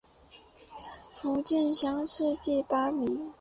[1.13, 3.29] 福建乡试第八名。